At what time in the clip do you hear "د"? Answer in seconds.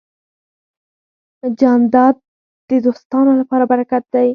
2.69-2.71